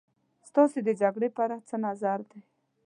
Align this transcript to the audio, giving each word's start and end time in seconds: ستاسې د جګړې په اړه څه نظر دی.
ستاسې 0.49 0.79
د 0.87 0.89
جګړې 1.01 1.29
په 1.35 1.41
اړه 1.45 1.57
څه 1.67 1.75
نظر 1.85 2.19
دی. 2.29 2.41